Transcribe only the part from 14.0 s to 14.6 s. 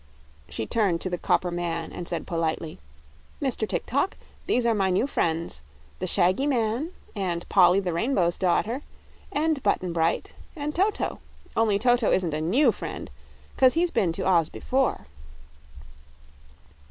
to Oz